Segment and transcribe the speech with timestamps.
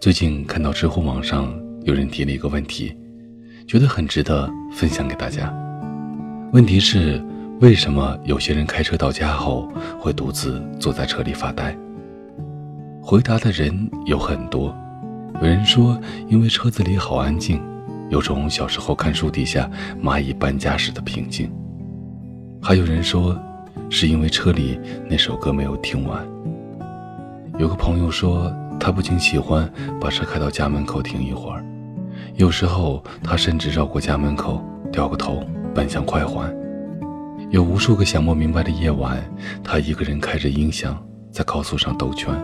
[0.00, 2.96] 最近看到知乎网上有人提了一个问题，
[3.66, 5.54] 觉得很值得分享给大家。
[6.54, 7.22] 问题是，
[7.60, 11.76] 为什么有些人开车到家后会独自坐在车里发呆？
[13.02, 14.74] 回答的人有很多，
[15.34, 17.60] 有人说因为车子里好安静，
[18.08, 19.70] 有种小时候看书底下
[20.02, 21.46] 蚂蚁搬家时的平静；
[22.62, 23.38] 还有人说
[23.90, 26.26] 是因为车里那首歌没有听完。
[27.58, 28.50] 有个朋友说。
[28.80, 29.70] 他不仅喜欢
[30.00, 31.62] 把车开到家门口停一会儿，
[32.34, 36.52] 有时候他甚至绕过家门口，掉个头奔向快环。
[37.50, 39.22] 有无数个想不明白的夜晚，
[39.62, 42.34] 他一个人开着音响在高速上兜圈。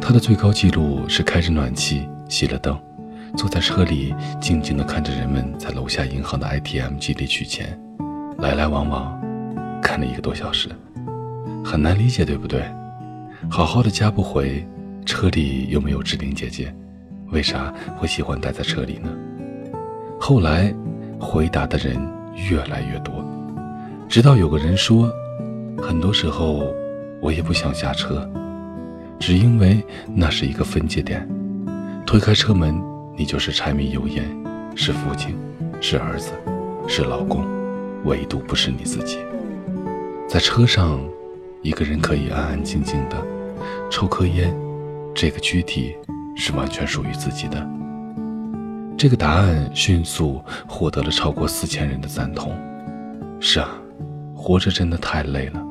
[0.00, 2.78] 他的最高纪录是开着暖气，熄了灯，
[3.34, 7.80] 坐在车里静静地看着人们在楼下银行的 ATM 机里取钱，
[8.38, 9.18] 来来往往，
[9.80, 10.68] 看了一个多小时。
[11.64, 12.62] 很难理解，对不对？
[13.48, 14.66] 好好的家不回。
[15.06, 16.74] 车里又没有志玲姐姐，
[17.28, 19.08] 为啥会喜欢待在车里呢？
[20.20, 20.74] 后来，
[21.20, 21.96] 回答的人
[22.50, 23.24] 越来越多，
[24.08, 25.10] 直到有个人说
[25.80, 26.74] ：“很多时候，
[27.22, 28.28] 我也不想下车，
[29.20, 29.80] 只因为
[30.12, 31.26] 那是一个分界点。
[32.04, 32.82] 推开车门，
[33.16, 34.24] 你就是柴米油盐，
[34.74, 35.36] 是父亲，
[35.80, 36.32] 是儿子，
[36.88, 37.46] 是老公，
[38.04, 39.18] 唯独不是你自己。
[40.28, 41.00] 在车上，
[41.62, 43.16] 一个人可以安安静静的
[43.88, 44.52] 抽颗烟。”
[45.18, 45.96] 这个躯体
[46.36, 47.66] 是完全属于自己的。
[48.98, 52.54] 这个答案迅速获得了超过四千人的赞同。
[53.40, 53.70] 是啊，
[54.34, 55.66] 活着真的太累了，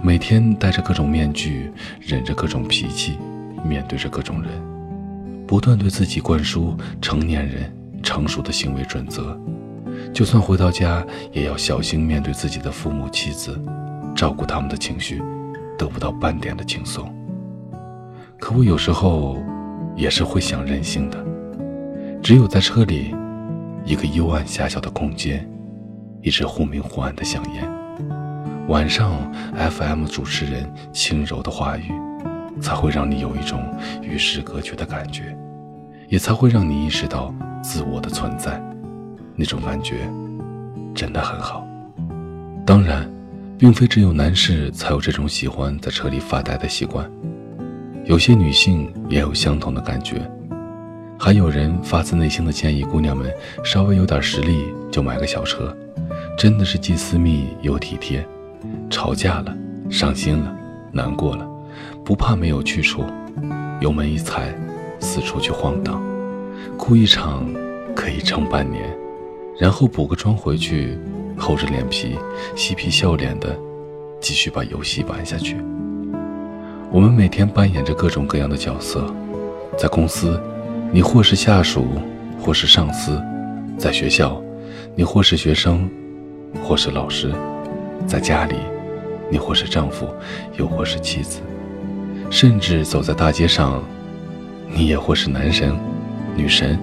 [0.00, 3.18] 每天戴着各种面具，忍着各种脾气，
[3.64, 4.50] 面对着各种人，
[5.48, 9.36] 不断对自己灌输成年人成熟的行为准则。
[10.14, 13.60] 就算回到家，也要小心面对自己的父母、妻子，
[14.14, 15.20] 照顾他们的情绪，
[15.76, 17.12] 得不到半点的轻松。
[18.38, 19.42] 可我有时候
[19.96, 21.24] 也是会想任性的，
[22.22, 23.14] 只有在车里，
[23.84, 25.48] 一个幽暗狭小的空间，
[26.20, 27.68] 一支忽明忽暗的香烟，
[28.68, 31.90] 晚上 FM 主持人轻柔的话语，
[32.60, 33.62] 才会让你有一种
[34.02, 35.36] 与世隔绝的感觉，
[36.08, 38.62] 也才会让你意识到自我的存在，
[39.34, 40.08] 那种感觉
[40.94, 41.66] 真的很好。
[42.66, 43.10] 当然，
[43.56, 47.10] 并非只有男士才有这种喜欢在车里发呆的习惯。
[48.06, 50.14] 有些女性也有相同的感觉，
[51.18, 53.34] 还有人发自内心的建议姑娘们
[53.64, 55.76] 稍微有点实力就买个小车，
[56.38, 58.24] 真的是既私密又体贴。
[58.88, 59.52] 吵架了、
[59.90, 60.56] 伤心了、
[60.92, 61.44] 难过了，
[62.04, 63.02] 不怕没有去处，
[63.80, 64.54] 油门一踩，
[65.00, 66.00] 四处去晃荡，
[66.78, 67.44] 哭一场
[67.92, 68.84] 可以撑半年，
[69.58, 70.96] 然后补个妆回去，
[71.36, 72.16] 厚着脸皮、
[72.54, 73.58] 嬉皮笑脸的
[74.20, 75.56] 继续把游戏玩下去。
[76.92, 79.04] 我们每天扮演着各种各样的角色，
[79.76, 80.40] 在公司，
[80.92, 81.86] 你或是下属，
[82.40, 83.20] 或是上司；
[83.76, 84.40] 在学校，
[84.94, 85.90] 你或是学生，
[86.62, 87.30] 或是老师；
[88.06, 88.54] 在家里，
[89.28, 90.06] 你或是丈夫，
[90.56, 91.40] 又或是妻子；
[92.30, 93.82] 甚至走在大街上，
[94.68, 95.76] 你也或是男神、
[96.36, 96.78] 女神，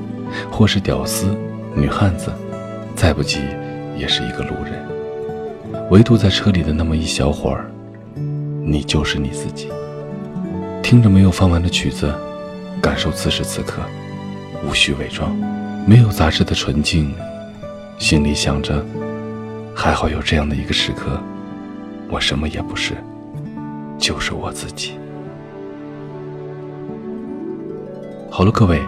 [0.51, 1.33] 或是屌丝、
[1.73, 2.29] 女汉子，
[2.93, 3.39] 再不济
[3.97, 4.83] 也是一个路人。
[5.89, 7.71] 唯独在车里的那么一小会儿，
[8.61, 9.69] 你就是你自己。
[10.93, 12.13] 听着没有放完的曲子，
[12.79, 13.81] 感受此时此刻，
[14.63, 15.35] 无需伪装，
[15.87, 17.11] 没有杂质的纯净，
[17.97, 18.85] 心里想着，
[19.75, 21.19] 还好有这样的一个时刻，
[22.11, 22.93] 我什么也不是，
[23.97, 24.91] 就是我自己。
[28.29, 28.79] 好了，各位，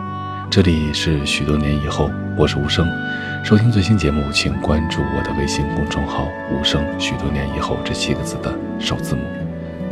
[0.47, 2.87] 这里是许多年以后，我是无声，
[3.43, 9.44] 收听最新节目，请关注我的微信公众号“无声”，许多年以后这七个字的首字母。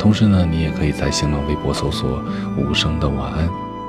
[0.04, 2.22] 同时呢，你也可以在新浪微博搜索
[2.60, 3.48] “无声的晚安”，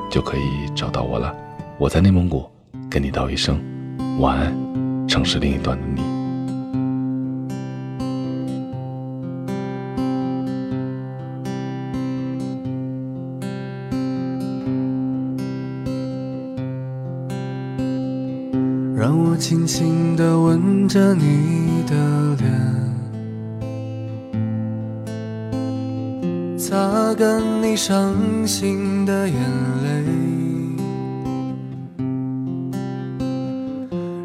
[0.10, 0.42] 就可以
[0.74, 1.36] 找到我了。
[1.78, 2.50] 我在内蒙古，
[2.90, 3.62] 跟你道一声
[4.22, 4.56] 晚安，
[5.10, 6.02] 城市另一端的你。
[18.96, 22.85] 让我轻轻地吻着你的脸。
[27.06, 28.16] 擦干你伤
[28.48, 29.36] 心的眼
[29.84, 29.88] 泪，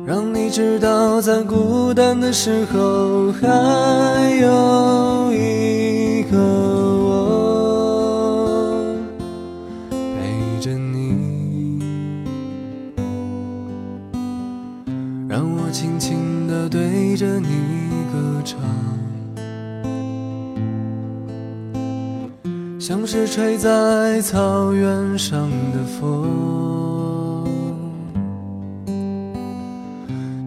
[0.07, 6.39] 让你知道在孤单的时候还有一个
[22.91, 27.47] 像是吹在草原上的风，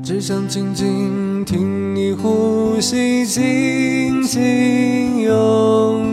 [0.04, 6.13] 只想静静听你呼吸，紧紧拥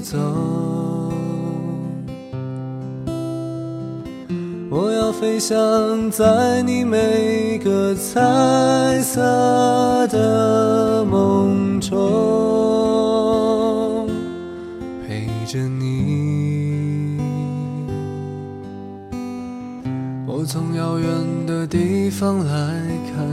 [0.00, 0.18] 走。
[4.70, 9.20] 我要飞翔在你每个彩色
[10.08, 11.98] 的梦中，
[15.06, 17.18] 陪着你。
[20.26, 21.08] 我从遥远
[21.46, 22.54] 的地方来
[23.12, 23.28] 看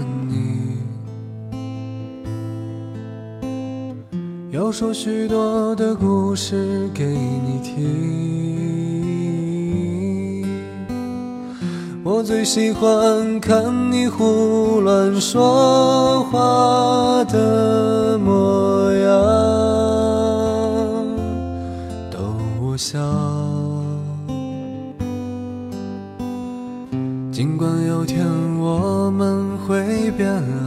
[4.67, 7.73] 要说许多的故事给你听。
[12.03, 19.07] 我最喜欢看你胡乱说话的模样，
[22.11, 22.19] 逗
[22.61, 22.99] 我笑。
[27.31, 28.27] 尽管有天
[28.59, 30.27] 我们会变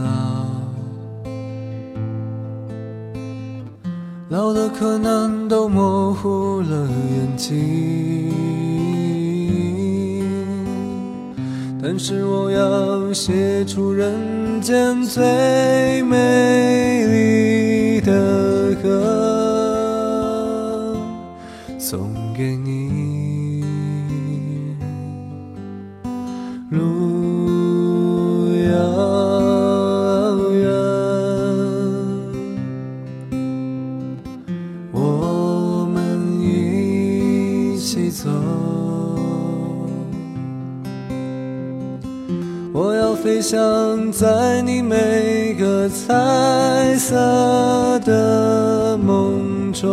[4.31, 8.31] 老的可能都模糊了眼睛，
[11.83, 20.95] 但是我要写出人间最美丽的歌，
[21.77, 23.10] 送给你。
[42.73, 49.89] 我要飞翔在你每个彩色的梦中，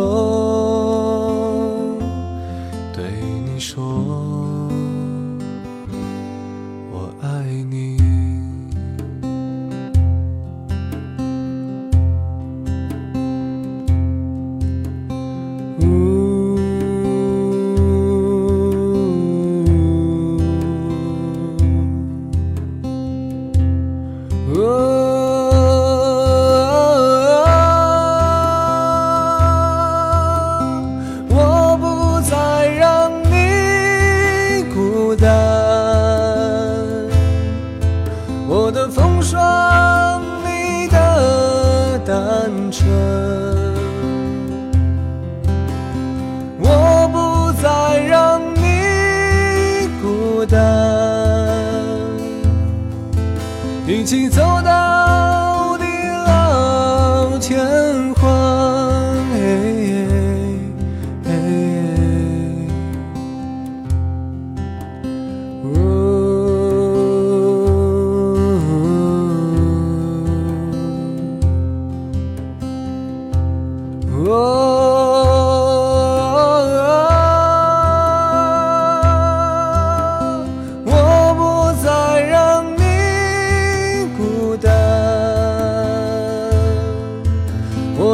[54.09, 55.85] 一起走到地
[56.25, 58.29] 老天荒。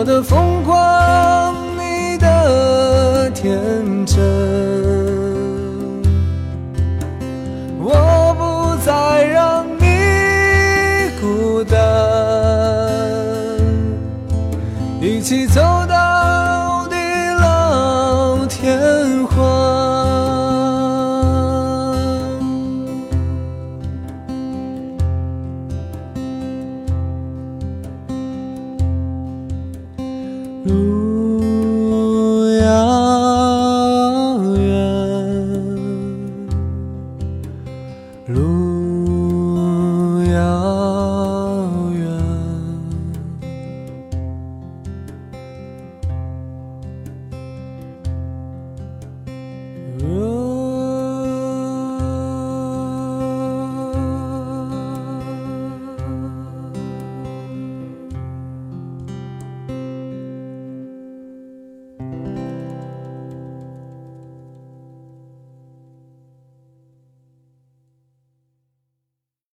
[0.06, 3.60] 的疯狂，你的天
[4.06, 4.24] 真，
[7.80, 11.80] 我不再让你孤单，
[15.02, 15.75] 一起走。